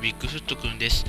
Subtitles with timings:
[0.00, 1.04] ビッグフットくんです。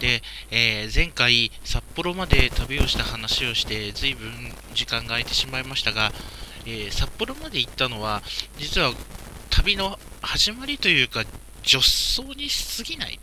[0.00, 4.30] で、えー、前回札幌まで旅をした話をして随分
[4.74, 6.10] 時間が空いてしまいましたが、
[6.64, 8.22] えー、札幌まで行ったのは
[8.58, 8.92] 実は
[9.50, 11.24] 旅の始まりというか
[11.62, 13.20] 助走に過ぎない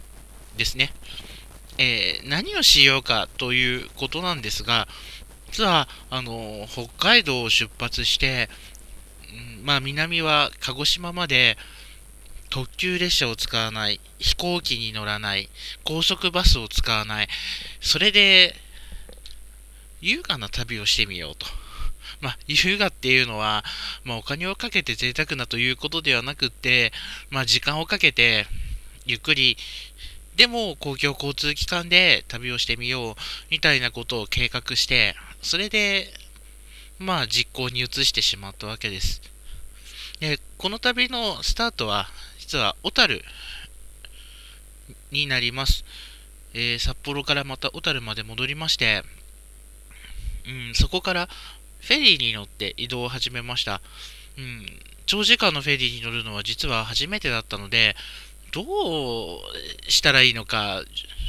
[0.55, 0.91] ですね、
[1.79, 4.87] えー、何をしようかということなんですが
[5.51, 8.49] 実はあの北海道を出発して
[9.63, 11.57] まあ、南は鹿児島まで
[12.49, 15.49] 特急列車を使わない、飛行機に乗らない、
[15.83, 17.27] 高速バスを使わない、
[17.81, 18.55] それで
[20.01, 21.45] 優雅な旅をしてみようと。
[22.21, 23.63] まあ、優雅っていうのは、
[24.03, 26.91] まあ、お金をかけて贅沢なということではなくって、
[27.29, 28.47] まあ、時間をかけて、
[29.05, 29.57] ゆっくり、
[30.35, 33.15] でも公共交通機関で旅をしてみよう、
[33.49, 36.13] みたいなことを計画して、それで、
[36.99, 39.21] まあ、実行に移してしまったわけです。
[40.19, 42.09] で、この旅のスタートは、
[42.47, 43.25] 実は小樽
[45.11, 45.83] になります。
[46.53, 49.03] えー、札幌からまた小樽まで戻りまして、
[50.47, 51.27] うん、そこから
[51.81, 53.81] フェリーに乗って移動を始めました。
[54.37, 54.65] うん、
[55.05, 57.97] 長時間のフェリーに乗るのは実は初めてだったので、
[58.53, 58.65] どう
[59.89, 60.83] したらいいのか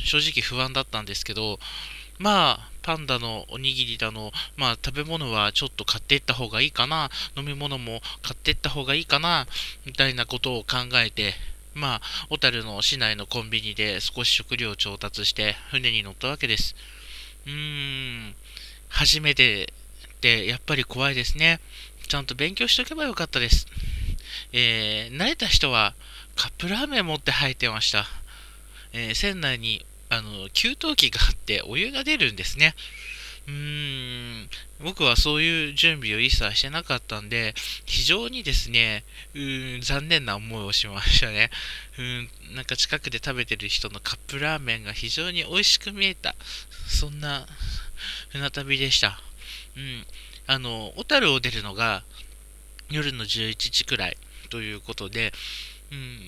[0.04, 1.58] 正直不安だったんですけど、
[2.18, 9.46] まあ、パンダのおにぎりだの、まあ、食べ物はちょっと買っていった方がいいかな、飲み物も買っていった方がいいかな、
[9.84, 11.34] みたいなことを考えて、
[11.74, 16.74] まあ、小樽の市内のコンビニで少し食料を調達して船に乗ったわけです。
[17.46, 18.34] うーん、
[18.88, 19.72] 初めて
[20.14, 21.60] ってやっぱり怖いですね。
[22.08, 23.66] ちゃんと勉強しとけばよかったです。
[24.52, 25.94] えー、慣れた人は
[26.34, 28.06] カップラーメン持って入ってました。
[28.92, 32.74] えー、船内にあの、給湯器があってお湯が出るんですね。
[33.46, 34.50] うーん、
[34.84, 37.54] 僕はそういう準備を一切してなかったんで、
[37.86, 41.50] 非常にですね、うーん、残念な思いをしましたね。
[41.98, 46.34] うん、なんか近くで食べてる人のカップラーメンが非常に美味しく見えた、
[46.86, 47.46] そんな
[48.30, 49.20] 船旅でした。
[49.76, 50.06] うん、
[50.46, 52.04] あの、小樽を出るのが
[52.90, 54.16] 夜の11時くらい
[54.50, 55.32] ということで、
[55.90, 56.20] うん、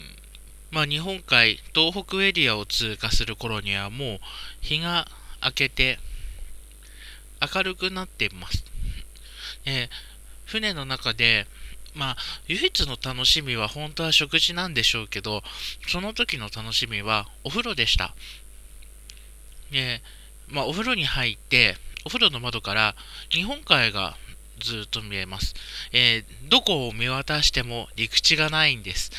[0.70, 4.18] まあ、日本海、東北エリアを通過する頃にはもう
[4.60, 5.08] 日が
[5.42, 5.98] 明けて
[7.54, 8.64] 明るくなっています。
[9.64, 9.88] え、
[10.44, 11.46] 船の中で、
[11.94, 12.16] まあ、
[12.46, 15.42] 唯一の楽しみは本当は食事なんでしょうけど、
[15.88, 18.14] その時の楽しみはお風呂でした。
[19.72, 22.94] えー、まあ、お風呂に入って、お風呂の窓から
[23.30, 24.16] 日本海が
[24.60, 25.54] ずっと見えます。
[25.92, 29.10] えー、どこを見渡しても陸地がないんです。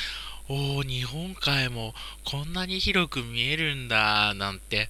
[0.54, 1.94] おお、日本海も
[2.26, 4.90] こんなに広く見えるんだ、なんて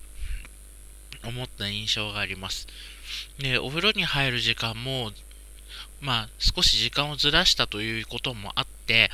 [1.23, 2.67] 思った印象があります。
[3.37, 5.11] で、お風呂に入る時間も、
[5.99, 9.11] まあ、少し時間をずらしたということもあって、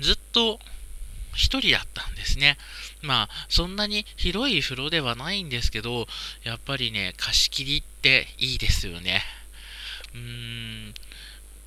[0.00, 0.60] ずっと
[1.34, 2.58] 一人だったんですね。
[3.00, 6.06] まあ、そんなに広い風呂ではないんですけど、
[6.42, 9.22] やっぱりね、貸し切りっていいですよね。
[10.12, 10.94] うーん、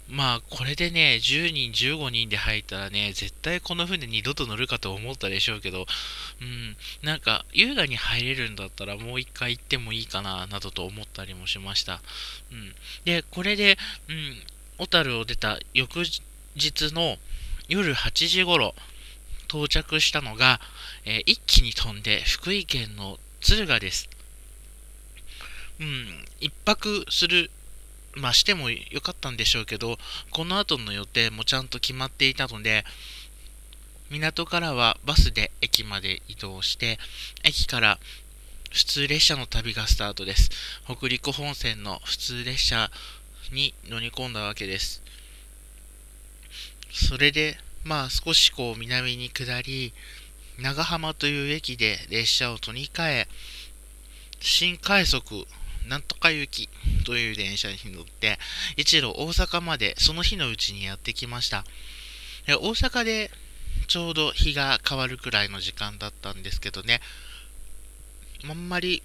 [0.09, 5.86] まあ、これでね、10人、15人で入ったらね、絶対この船二度と乗るかと思ったでしょうけど、
[6.41, 12.02] うん、なんか、優雅に入れるんだったらもう一回行ってもいいかな、などと思ったりもしました。
[12.52, 12.75] うん。
[13.06, 13.78] で、これで、
[14.09, 14.44] うん、
[14.78, 16.03] 小樽を出た翌
[16.56, 17.18] 日の
[17.69, 18.75] 夜8時頃、
[19.47, 20.59] 到着したのが、
[21.06, 24.09] えー、一気に飛んで福井県の敦賀です。
[25.80, 27.52] うん、一泊する
[28.16, 29.97] まあしてもよかったんでしょうけど、
[30.31, 32.85] この後の予定もちゃんと決まっていたので、
[34.09, 37.00] 港からはバスで駅まで移動して、
[37.44, 38.00] 駅から
[38.72, 40.50] 普通列車の旅がスタートです。
[40.85, 42.91] 北陸本線の普通列車
[43.51, 45.01] に乗り込んだわけです。
[46.92, 49.94] それで、まあ少しこう南に下り、
[50.59, 53.27] 長浜という駅で列車を取り替え、
[54.39, 55.48] 新快速
[55.88, 56.69] なんとか行き
[57.06, 58.39] という電車に乗って、
[58.77, 61.65] 一路大阪までその日のうちにやってきました。
[62.47, 63.31] 大阪で
[63.88, 67.01] ちょうど日が変わるくらいの時間だったんですけどね、
[68.50, 69.03] あんまり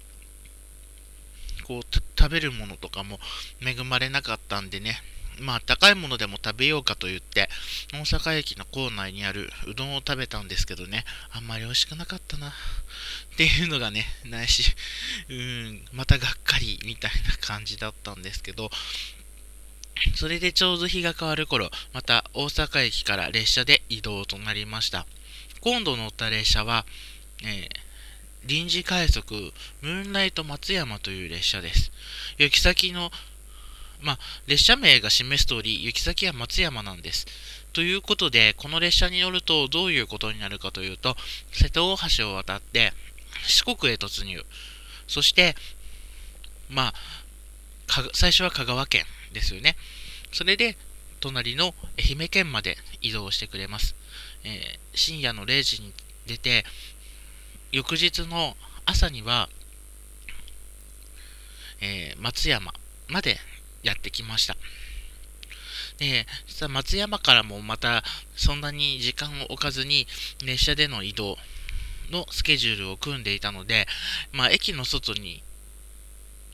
[1.65, 1.81] こう
[2.17, 3.19] 食べるものとかも
[3.61, 5.01] 恵まれなかったんでね、
[5.41, 7.49] まあ高いものでも食べようかと言って
[7.93, 12.51] 大阪駅の構内にあるうどんを食べたんですけどねあんまり美味しくなかったなっ
[13.37, 14.73] ていうのがねないし
[15.29, 18.69] うんまたがっかりみたいな感じだったんですけど
[20.15, 25.05] それでちょうど日が変わる頃また大阪駅から列車で移動となりました
[25.61, 26.85] 今度乗った列車は、
[27.43, 27.89] えー
[28.45, 29.33] 臨時快速
[29.81, 31.91] ムーンライト松山という列車です。
[32.37, 33.11] 行き先の
[34.01, 37.25] まあ、列車名が示す通り、行き先は松山なんです。
[37.73, 41.15] ということで、この列車に乗るとどういうことになるかというと、
[41.51, 42.93] 瀬戸大橋を渡って
[43.47, 44.43] 四国へ突入。
[45.07, 45.55] そして、
[46.69, 46.93] まあ、
[48.13, 49.03] 最初は香川県
[49.33, 49.75] ですよね。
[50.31, 50.77] それで、
[51.19, 53.95] 隣の愛媛県まで移動してくれます。
[54.43, 55.93] えー、深夜の0時に
[56.25, 56.65] 出て、
[57.71, 58.55] 翌日の
[58.85, 59.49] 朝には、
[61.81, 62.73] えー、松山
[63.07, 63.39] まで
[63.83, 64.55] やってきました。
[65.97, 68.03] で、実は松山からもまた
[68.35, 70.07] そんなに時間を置かずに
[70.45, 71.37] 列車での移動
[72.11, 73.87] のスケジュールを組んでいたので、
[74.31, 75.43] まあ、駅の外に、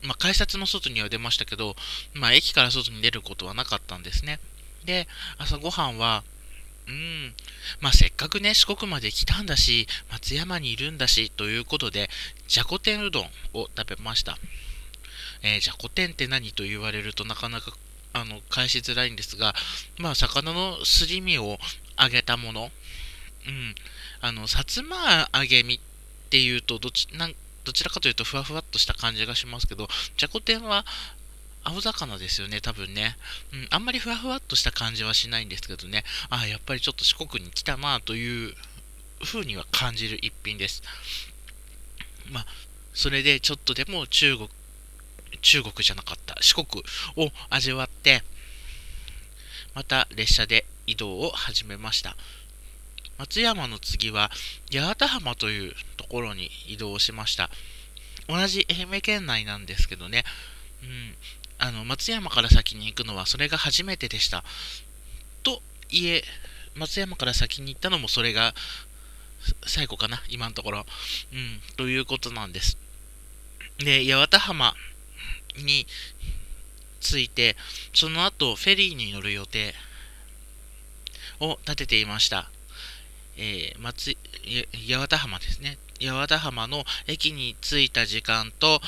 [0.02, 1.76] まあ、改札の外には出ましたけど、
[2.14, 4.40] まあ、駅から外に出ることはなかったんですね。
[4.84, 5.08] で、
[5.38, 6.24] 朝ごはんは、
[6.88, 7.34] うん、
[7.80, 12.10] まあ、せっかくね、四国まで来たんだし、松山にいるんだし、ということで、
[12.46, 14.38] じゃこ天うどんを食べました。
[15.42, 17.72] えー、じゃこ天って何と言われるとなかなか
[18.12, 19.54] あの返しづらいんですが、
[19.98, 21.58] まあ、魚のすり身を
[22.00, 22.70] 揚げたもの、
[23.46, 23.74] うん、
[24.20, 25.80] あの、さつま揚げ身っ
[26.30, 27.34] ていうとどちなん、
[27.64, 30.84] どちらかというとふわふわっとした感じがしますけど、じゃこ天は
[31.64, 33.16] 青魚ですよね、多分ね。
[33.52, 38.54] うん、あんまりふわふわっとした感じはしないんですけどね、ああ、やっぱりちょっと四国に来たなという
[39.24, 40.82] 風には感じる一品です。
[42.30, 42.46] まあ、
[42.94, 44.48] それでちょっとでも中国、
[45.42, 46.84] 中国じゃなかった、四国
[47.16, 48.22] を味わって、
[49.74, 52.16] また列車で移動を始めました。
[53.18, 54.30] 松山の次は
[54.72, 57.50] 八幡浜というところに移動しました。
[58.28, 60.24] 同じ愛媛県内なんですけどね、
[60.82, 61.14] うん、
[61.58, 64.44] あの松山から先に行くのはそれが初めてでした。
[65.42, 66.24] といえ、
[66.74, 68.54] 松山から先に行ったのもそれが
[69.66, 70.86] 最後かな、今のところ。
[71.32, 72.76] うん、ということなんです。
[73.78, 74.74] で、八幡浜
[75.62, 75.86] に
[77.00, 77.56] ついて、
[77.94, 79.74] その後フェリーに乗る予定
[81.40, 82.50] を立てていました。
[83.36, 84.16] えー、松
[84.88, 85.78] 八幡浜ですね。
[86.00, 88.80] 八幡浜の駅に着いた時間と、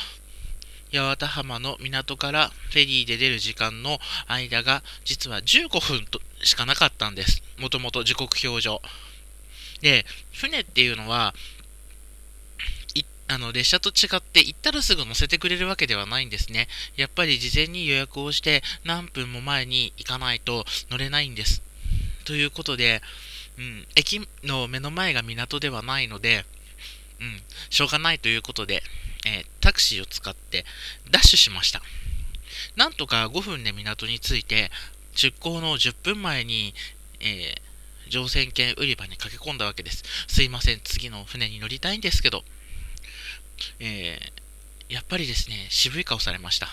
[0.92, 7.42] 八幡浜の港からフェリーで出る時間の間が実は15分としかなかったんです。
[7.58, 8.80] もともと時刻表上。
[9.80, 11.34] で、船っていうのは、
[13.28, 16.66] あの列車と違って行ったらすぐ乗せてくれるわけではないんですね。
[16.96, 21.62] やっぱり事前に予約をして何分も前に行かないと乗れないんです。
[22.24, 23.02] ということで、
[23.58, 26.46] うん、駅の目の前が港ではないので、
[27.20, 28.82] うん、しょうがないということで、
[29.26, 30.64] えー、タクシーを使って
[31.10, 31.82] ダッシュしました。
[32.76, 34.70] なんとか5分で港に着いて、
[35.14, 36.74] 出港の10分前に、
[37.20, 40.04] えー、乗船券売り場に駆け込んだわけです。
[40.28, 42.44] すいません、次の船に乗りたいんですけど、
[43.80, 46.68] えー、やっぱりですね、渋い顔されました。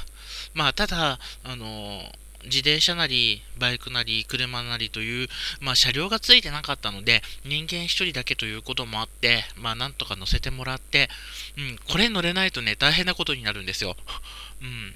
[0.53, 5.27] まあ、ただ、あのー自転車なり、バイクなり、車なりという、
[5.59, 11.09] まあ、車両がついてなかったので、人間1人だけということもあって、まあ、なんとか乗せてもらって、
[11.57, 13.97] うん、これ乗れないとね、大変なことになるんですよ。
[14.61, 14.95] うん。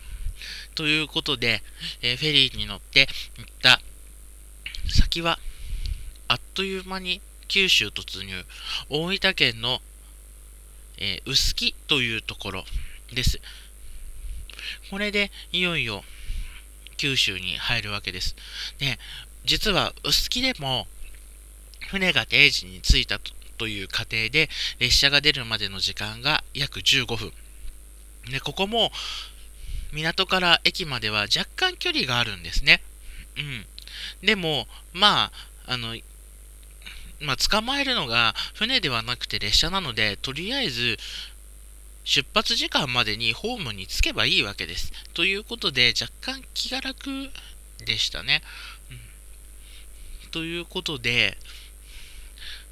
[0.76, 1.64] ということで、
[2.02, 3.82] えー、フェリーに乗って行った
[4.88, 5.40] 先は、
[6.28, 8.46] あっという間に九州突入、
[8.90, 9.82] 大分県の、
[11.00, 12.64] えー、臼杵というところ
[13.14, 13.40] です。
[14.90, 16.04] これでいよいよ
[16.98, 18.36] 九州に入るわけです。
[18.78, 19.00] で、
[19.46, 20.88] 実は臼杵でも
[21.90, 23.20] 船が定時に着いた
[23.58, 27.34] という過程で列車が出るまでの時間が約15分。
[28.30, 28.92] で、ここも
[29.92, 32.82] 港から駅までは若干距離があるんですね。
[33.38, 33.66] うん。
[34.26, 35.32] でも、ま
[35.66, 35.96] あ、あの、
[37.22, 40.98] まあ、捕まえるのが船ではなくて列車なので、とりあえず
[42.04, 44.92] 出発時間までにホームに着けばいいわけです。
[45.14, 47.30] ということで、若干気が楽
[47.86, 48.42] でしたね。
[50.24, 51.38] うん、ということで、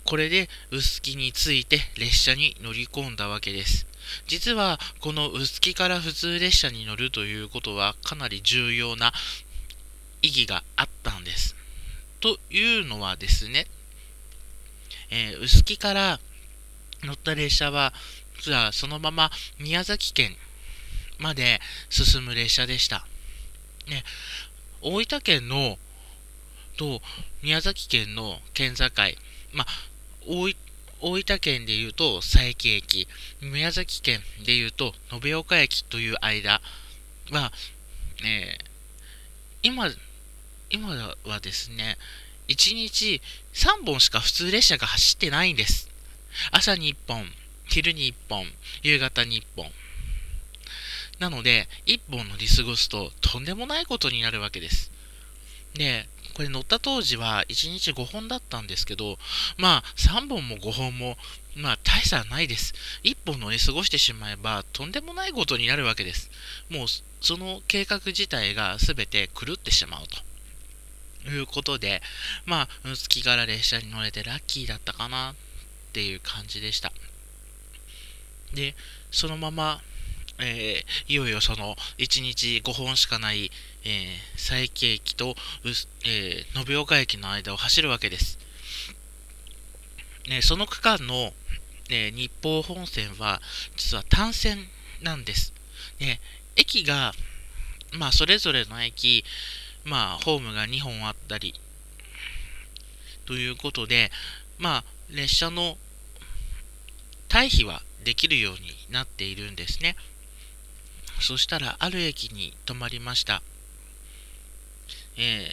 [0.05, 3.85] これで臼杵について列車に乗り込んだわけです。
[4.25, 9.11] 実はこの臼杵から普通列車に乗るということはかなり重要な
[10.21, 11.55] 意義があったんです。
[12.21, 13.67] というのはですね、
[15.09, 16.19] えー、臼杵から
[17.03, 17.93] 乗った列車は
[18.41, 20.35] じゃあそのまま宮崎県
[21.19, 21.59] まで
[21.89, 23.05] 進む列車でした。
[23.87, 24.03] ね、
[24.81, 25.77] 大分県の
[26.77, 27.01] と
[27.41, 28.85] 宮崎県の県境、
[29.53, 29.65] ま、
[30.27, 30.55] 大
[30.99, 33.07] 大分県でいうと佐伯駅、
[33.41, 36.61] 宮崎県でいうと延岡駅という間
[37.31, 37.51] は、
[38.23, 38.65] えー、
[39.61, 39.89] 今、
[40.69, 41.97] 今はですね、
[42.47, 43.21] 1日
[43.53, 45.89] 3本しか普通列車が走ってないんです。
[46.51, 47.31] 朝に1本、
[47.67, 48.45] 昼に1本、
[48.83, 49.71] 夕方に1本。
[51.19, 54.91] なので、1本乗り過ごすととんでもないことになるわけです。
[55.73, 59.17] で、これ乗った当時は1日5本だったんですけど、
[59.57, 61.17] まあ3本も5本も、
[61.55, 62.75] まあ大差ないです。
[63.03, 66.29] 1本乗り過ごしてしまえばとんでもないことになるわけです。
[66.69, 66.87] もう
[67.21, 70.26] その計画自体が全て狂ってしまうと
[71.27, 72.01] ということで、
[72.45, 75.35] まあ月から列車に乗れてラッキーだったかなっ
[75.91, 76.93] ていう感じでした。
[78.53, 78.75] で、
[79.11, 79.81] そのまま
[80.39, 83.51] えー、いよいよその1日5本しかない、
[83.83, 85.35] えー、佐伯駅と、
[86.05, 88.37] えー、延岡駅の間を走るわけです。
[90.29, 91.33] ね、その区間の、
[91.89, 93.41] ね、日豊本線は
[93.75, 94.59] 実は単線
[95.01, 95.53] なんです。
[95.99, 96.21] ね、
[96.55, 97.13] 駅が、
[97.93, 99.25] まあ、それぞれの駅、
[99.87, 101.53] まあ、ホームが2本あったり、
[103.25, 104.11] ということで、
[104.57, 105.77] まあ、列車の
[107.29, 109.95] 退避はできるようになっているんですね。
[111.21, 113.41] そしたら、ある駅に止まりました。
[115.15, 115.47] え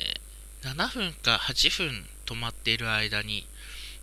[0.62, 3.46] ー、7分か8分止まっている間に、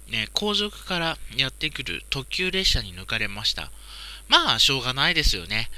[0.09, 3.69] ね、後続からやってくる特急列車に抜かれました。
[4.29, 5.69] まあ、しょうがないですよね。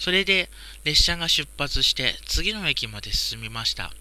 [0.00, 0.48] それで、
[0.82, 3.92] 列車が出発して次の駅まで進みました。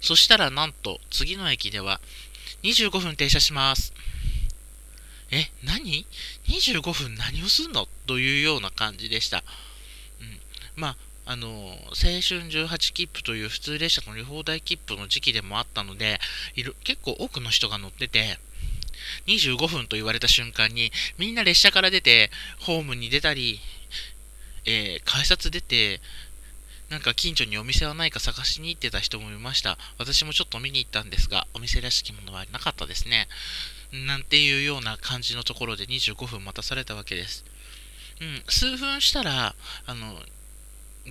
[0.00, 2.00] そしたらなんと次の駅では
[2.62, 3.94] 25分停車します。
[5.30, 6.06] え、何
[6.46, 7.88] ?25 分何をすんの？
[8.06, 9.42] というような感じでした。
[10.20, 10.40] うん、
[10.76, 10.96] まあ、
[11.32, 16.20] あの、青春18切符という普通列車乗り放題切符の時期でもあったので、
[16.84, 18.38] 結構多くの人が乗ってて、
[19.26, 23.60] 25分と言われた瞬間に、みんな列車から出て、ホームに出たり、
[24.68, 26.02] えー、改札出て、
[26.90, 29.78] なんか近所にお店はないか探しに行ってた人もいました。
[29.96, 33.28] 私もちょっと見に行ったんですが、お店らしきものはなかったですね。
[34.06, 37.46] なんていうような感じのところで25分待たされたわけです。
[38.20, 39.54] うん、数分したら、
[39.86, 40.20] あの、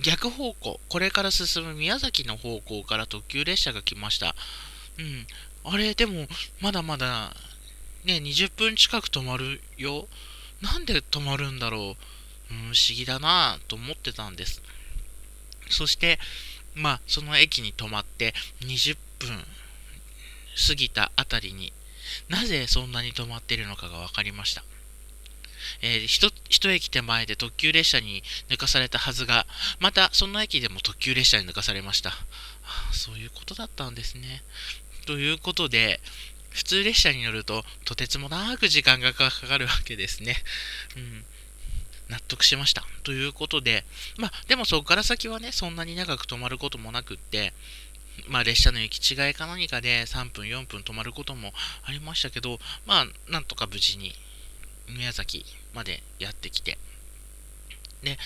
[0.00, 4.36] 逆方向、これから進む宮崎の方向から特急列車が来ました。
[4.98, 5.26] うん、
[5.64, 6.28] あれ、でも、
[6.60, 7.34] まだまだ、
[8.04, 10.06] ね、20分近く止まるよ。
[10.60, 12.17] なんで止まるんだろう。
[12.48, 14.62] 不思議だなぁと思ってたんです。
[15.70, 16.18] そして、
[16.74, 19.44] まあ、その駅に止まって20分
[20.68, 21.72] 過ぎたあたりに
[22.28, 24.64] なぜそんなに止まっているのかが分かりました。
[25.82, 29.46] えー、一一駅手前で特急列車に抜かされたはずが、
[29.80, 32.10] またその駅でも特急列車に抜かされました。
[32.10, 32.14] あ、
[32.92, 34.42] そういうことだったんですね。
[35.06, 36.00] ということで、
[36.50, 40.36] 普通列車に乗るととてつもなく時間がかかるわけですね。
[40.96, 41.24] うん。
[42.08, 42.84] 納得しました。
[43.02, 43.84] ということで、
[44.18, 47.52] まあ、でもそこから先はね、そんなに長く止まることもなくって、
[48.28, 51.52] まあ、列車の行き違いか何かで3分、4分止まることも
[51.84, 54.14] ありましたけど、まあ、なんとか無事に
[54.88, 56.78] 宮崎までやってきて、
[58.02, 58.18] で、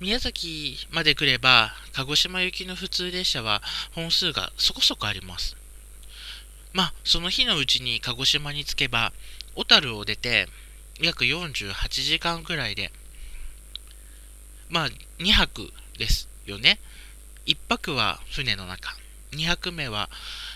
[0.00, 5.56] 宮崎まで来れば、鹿児島行きの普通列車は本数がそこそこあります。
[6.72, 9.12] まあ、その日のうちに鹿児島に着けば、
[9.54, 10.48] 小樽を出て、
[11.00, 12.90] 約48時間くらいで、
[14.72, 14.88] まあ、
[15.18, 16.80] 2泊ですよね。
[17.46, 18.96] 1泊は船の中、
[19.32, 20.08] 2泊目は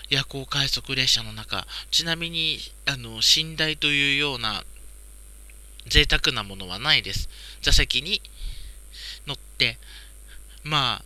[0.09, 2.57] 夜行快速列車の中、ちなみに、
[2.87, 4.63] あの、寝台というような
[5.87, 7.29] 贅沢なものはないです。
[7.61, 8.23] 座席に
[9.27, 9.77] 乗って、
[10.63, 11.03] ま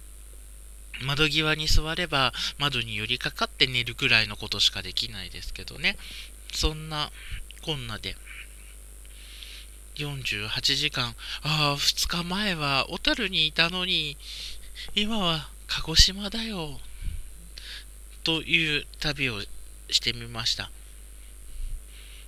[1.02, 5.98] あ、窓際に座れば窓に寄りかかって寝るくらいのことしかできないですけどね。
[6.54, 7.12] そんな
[7.62, 8.16] こんなで。
[9.96, 11.16] 48時間。
[11.44, 14.18] ああ、2日前は小樽にいたのに、
[14.96, 16.80] 今は鹿児島だよ。
[18.24, 19.42] という旅を
[19.90, 20.72] してみました。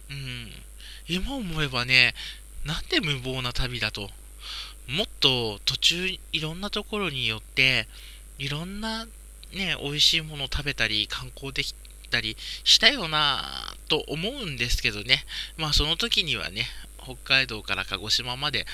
[0.09, 0.51] うん。
[1.07, 2.15] 今思えばね、
[2.65, 4.09] なんで無謀な旅だと。
[4.87, 7.87] もっと途中いろんなところによって、
[8.37, 9.05] いろんな
[9.53, 11.73] ね、美味しいものを食べたり、観光でき
[12.09, 15.25] たりしたよなと思うんですけどね。
[15.57, 16.67] まあその時にはね、
[17.03, 18.65] 北海道から鹿児島まで、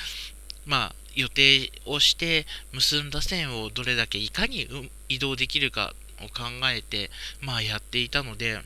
[0.66, 4.68] まあ予定をして結んだ線をどれだけいかに
[5.10, 7.10] 移動できるかを考えて、
[7.42, 8.60] まあやっていたので、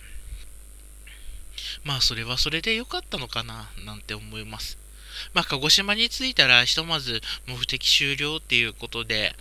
[1.84, 4.78] まあそれはそれで良かったのかな、なんて思います。
[5.34, 9.36] まあ鹿児島に着いたらひとまず目的終了っていうことで、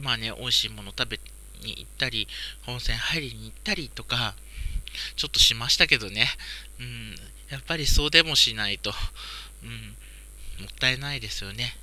[0.00, 1.20] まあね、美味しいもの食べ
[1.62, 2.26] に行ったり、
[2.66, 4.34] 温泉入りに行ったりとか、
[5.16, 6.28] ちょっとしましたけどね。
[6.80, 7.14] うん、
[7.50, 8.92] やっぱりそうでもしないと、
[9.62, 9.96] うん、
[10.62, 11.76] もったいないですよね。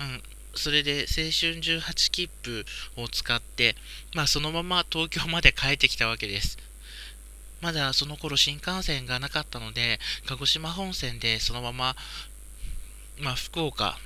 [0.00, 0.22] うん、
[0.54, 2.64] それで青春18切符
[2.96, 3.76] を使って、
[4.14, 6.58] まあそのまま東京まで帰ってきたわけです。
[7.60, 11.96] まだその頃新幹線がなかったので、鹿児島本線でそのまま、
[13.18, 13.98] まあ福岡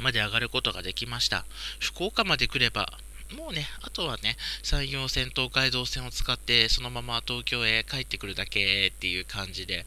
[0.00, 1.44] まで上がることができました。
[1.80, 2.98] 福岡まで来れば、
[3.36, 9.84] もうね、あとはね、山陽線、東海道線を使って、そのまま東京へ帰ってくるだけっていう感じで、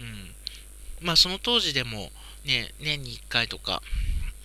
[0.00, 0.34] うん。
[1.00, 2.10] まあ、その当時でも、
[2.44, 3.82] ね、年に1回とか、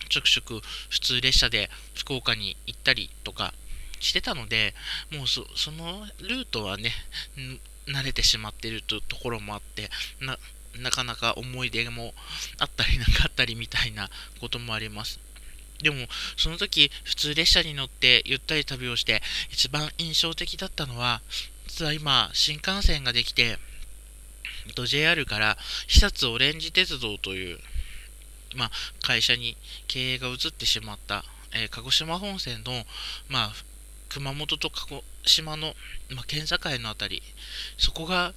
[0.08, 3.52] ちょくちょく普通列車で福岡に行ったりとか
[4.00, 4.74] してたので、
[5.12, 6.92] もうそのルートはね、
[7.86, 10.38] 慣れてしまっているところもあって、な
[10.78, 12.14] なかなか思い出も
[12.58, 15.18] あったりなかったりみたいなこともあります。
[15.82, 15.96] でも、
[16.36, 21.22] その時、普通列車に乗ってゆったり旅をして、一番印象的だったのは、
[21.66, 23.58] 実は今、新幹線ができて、
[24.86, 25.56] JR から
[25.86, 27.58] 久津オレンジ鉄道という、
[28.56, 28.70] まあ、
[29.02, 29.56] 会社に
[29.86, 32.72] 経営が移ってしまった、えー、鹿児島本線の、
[33.28, 33.52] まあ、
[34.08, 35.74] 熊本と鹿児島の、
[36.10, 37.22] まあ、県境の辺り、
[37.76, 38.34] そこが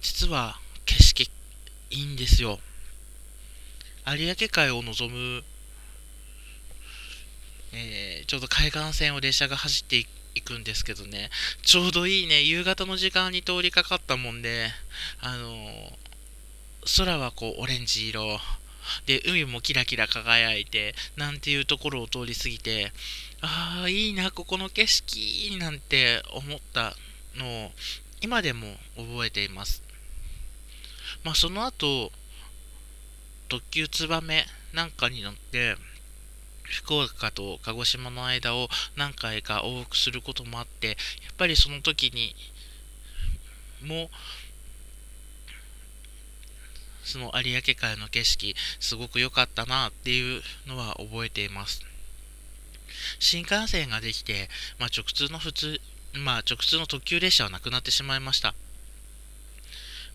[0.00, 1.30] 実は景色
[1.90, 2.58] いいんですよ。
[4.06, 5.44] 有明海を望む
[7.72, 9.96] えー、ちょうど海岸線を列車が走って
[10.34, 11.30] いくんですけどね、
[11.62, 14.68] ちょうどいいね、夕方の時間に通りかかったもんで、
[15.20, 18.38] あのー、空はこうオレンジ色、
[19.06, 22.92] で、海もキラキラ輝いて、なんていうところを通り過ぎて、
[23.40, 26.94] ああ、いいな、ここの景色、なんて思った
[27.36, 27.72] のを、
[28.20, 29.82] 今でも覚えています。
[31.24, 32.12] まあ、その後、
[33.48, 35.76] 特急ツバメなんかに乗って、
[36.70, 40.96] 福岡と鹿児島の間を何回か往復することもあって、やっ
[41.36, 42.34] ぱりその時に
[43.86, 44.10] も、
[47.02, 51.82] その有明海の景色、すごく良かったなっていうのは覚えています。
[53.18, 54.48] 新幹線ができて、
[54.78, 55.80] まあ、直通の普通、
[56.12, 58.54] まあ、直通の特急列車はなくなってしまいました。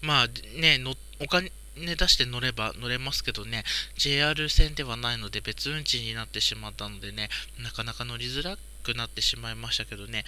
[0.01, 0.27] まあ
[0.59, 3.64] ね、のお金ね、出して乗れば乗れますけどね、
[3.96, 7.29] JR 線ではないので別運賃になってしまったのでね、
[7.61, 10.25] なかなか乗りづらくなってしまいましたけどね、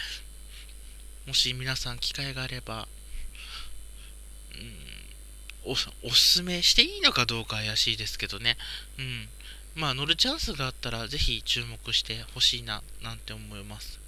[1.25, 2.87] もし皆さん機会があれば、
[5.65, 8.57] うん、おおすすめしていいのかどうか怪しいですけどね、
[8.97, 9.29] うん、
[9.75, 13.99] まあ乗るチャンスがあったらぜひ注目してほしいな、なんて思います。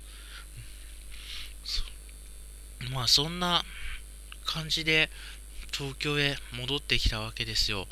[2.92, 3.64] まあそんな
[4.46, 5.10] 感じで、
[5.72, 7.88] 東京へ戻ってきたわけですよ。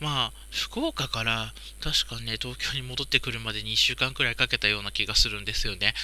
[0.00, 5.94] まあ、福岡から確かね、東京に戻ってくるまでに1週間くらいかけたような気がするんですよね。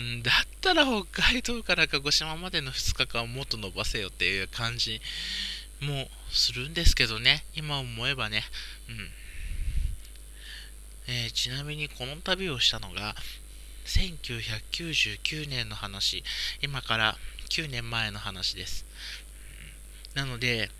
[0.00, 5.02] んだったら北海道から鹿児島までの2日間をもっと伸ばせよっていう感じ
[5.80, 8.42] もするんですけどね、今思えばね。
[8.88, 9.10] うん
[11.08, 13.14] えー、ちなみにこの旅をしたのが
[13.84, 16.24] 1999年の話、
[16.62, 17.18] 今から
[17.50, 18.86] 9年前の話です。
[20.14, 20.70] なので、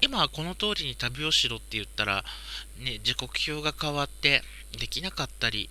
[0.00, 2.24] 今はこの通りに旅をしろって言ったら、
[2.78, 4.42] ね、時刻表が変わって
[4.78, 5.70] できなかったり、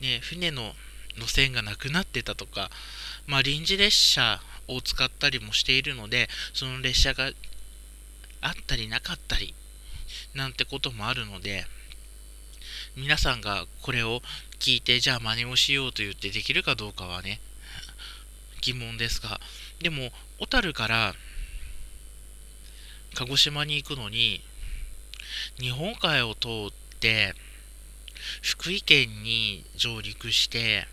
[0.00, 0.72] ね、船の
[1.16, 2.70] 路線がなくなってたとか、
[3.26, 7.30] まあ、臨時列車を使ったりもしているので、その列車が
[8.40, 9.54] あったりなかったり、
[10.34, 11.66] なんてこともあるので、
[12.96, 14.22] 皆さんがこれを
[14.58, 17.40] 聞いて、じゃあ真似をしようと言ってできるかどうかはね、
[18.60, 19.40] 疑問ですが、
[19.80, 21.14] でも、小樽から
[23.14, 24.42] 鹿児島に行くのに、
[25.60, 27.34] 日本海を通って、
[28.40, 30.86] 福井県に上陸して、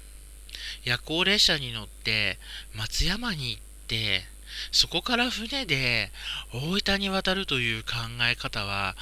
[0.84, 2.38] 夜行列車に乗って
[2.76, 4.24] 松山に行って、
[4.72, 6.12] そこから船で
[6.54, 7.92] 大分に渡るという考
[8.30, 8.96] え方は、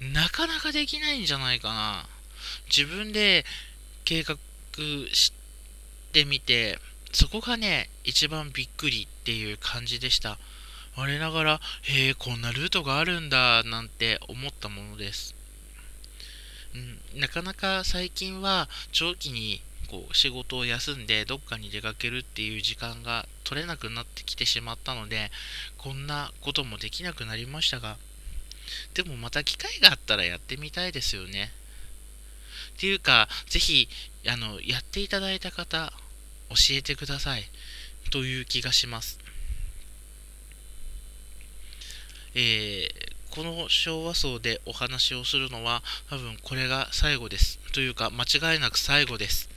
[0.00, 2.06] なかなかできないんじゃないかな。
[2.66, 3.44] 自分で
[4.04, 4.36] 計画
[5.12, 5.32] し
[6.12, 6.78] てみて、
[7.12, 10.38] そこがね、一番びっくりっていう感じでした。
[10.96, 15.34] 我ながら、へえ、こんなルートがあるんだ、なんて思ったものです。
[16.74, 25.30] うん、なかなか最近は長期にこう仕事を休んでどっかに出かけるっていう時間が取れなくなってきてしまったので、
[25.78, 27.96] こんなこともできなくなりましたが、
[28.94, 31.52] でもまた機会があったらやってみたいですよね。
[32.76, 33.88] っていうか、ぜひ、
[34.26, 35.92] あの、やっていただいた方、
[36.50, 37.48] 教えてください。
[38.10, 39.23] という気がします。
[42.34, 47.58] えー、この昭和層でお話をするのは多分これが最後です。
[47.72, 49.48] というか間違いなく最後です。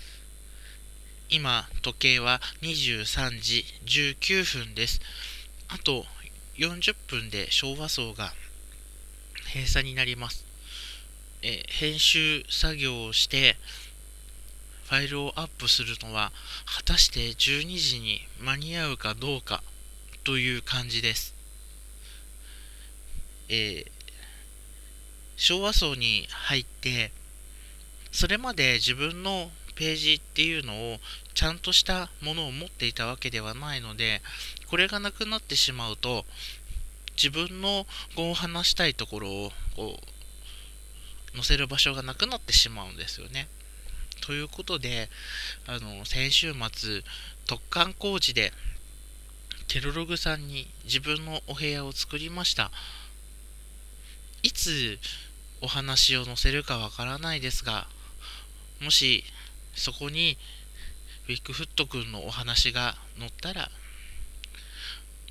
[1.29, 5.01] 今、時計は23時19分です。
[5.67, 6.05] あと
[6.57, 8.33] 40分で昭和層が
[9.53, 10.45] 閉鎖になります。
[11.43, 13.57] え編集作業をして
[14.85, 16.31] ファイルをアップするのは
[16.65, 19.61] 果たして12時に間に合うかどうか
[20.23, 21.36] という感じです。
[23.49, 23.87] えー、
[25.35, 27.11] 昭和層に入って、
[28.11, 30.97] それまで自分のページっていうのを
[31.35, 34.21] ちゃんとしたものを持っていたわけではないので
[34.69, 36.25] これがなくなってしまうと
[37.15, 39.99] 自分のこう話したいところをこ
[41.33, 43.47] う載せる場所がなくなってしまうんですよね。
[44.21, 45.09] ということで
[45.67, 47.03] あの先週末
[47.45, 48.51] 突貫工事で
[49.67, 52.71] ケロログさんに自分のお部屋を作りました
[54.47, 54.97] いつ
[55.61, 57.85] お話を載せるかわからないですが
[58.81, 59.25] もし
[59.75, 60.37] そこに
[61.27, 63.69] ウィッグフット君のお話が載ったら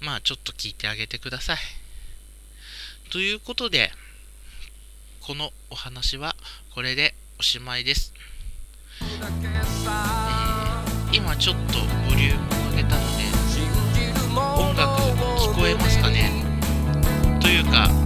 [0.02, 1.56] まあちょっと聞いてあげてください。
[3.10, 3.90] ということで
[5.22, 6.36] このお話は
[6.74, 8.12] これでおしまいです、
[9.00, 11.78] えー、今ちょっと
[12.10, 13.24] ボリュームを上げたので
[14.36, 15.00] 音楽
[15.40, 16.44] 聞こえますかね。
[17.40, 18.05] というか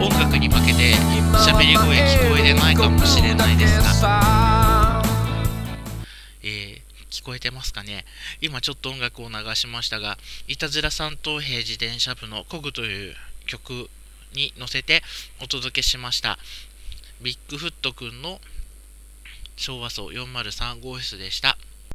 [0.00, 0.94] 音楽に負けて
[1.34, 5.02] 喋り声聞こえてないかもしれないですが、
[6.42, 6.80] えー、
[7.10, 8.04] 聞こえてますかね？
[8.40, 13.90] 今ちょっと音楽を流しましたが、いたずら三等兵自転車部のコグという曲
[14.34, 15.02] に乗せて
[15.42, 16.38] お届けしました。
[17.20, 18.40] ビッグフットくんの
[19.56, 21.58] 昭和層403号室でした。